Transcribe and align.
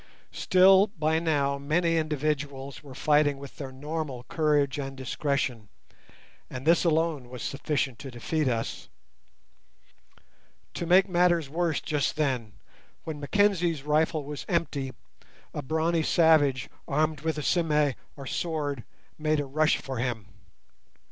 Still 0.31 0.87
by 0.87 1.19
now 1.19 1.59
many 1.59 1.97
individuals 1.97 2.81
were 2.81 2.95
fighting 2.95 3.37
with 3.37 3.57
their 3.57 3.71
normal 3.71 4.23
courage 4.23 4.79
and 4.79 4.97
discretion, 4.97 5.69
and 6.49 6.65
this 6.65 6.83
alone 6.83 7.29
was 7.29 7.43
sufficient 7.43 7.99
to 7.99 8.09
defeat 8.09 8.47
us. 8.47 8.89
To 10.73 10.87
make 10.87 11.07
matters 11.07 11.51
worse 11.51 11.79
just 11.79 12.15
then, 12.15 12.53
when 13.03 13.19
Mackenzie's 13.19 13.83
rifle 13.83 14.23
was 14.23 14.43
empty, 14.49 14.91
a 15.53 15.61
brawny 15.61 16.01
savage 16.01 16.67
armed 16.87 17.21
with 17.21 17.37
a 17.37 17.43
"sime", 17.43 17.93
or 18.17 18.25
sword, 18.25 18.83
made 19.19 19.39
a 19.39 19.45
rush 19.45 19.77
for 19.77 19.97
him. 19.99 20.29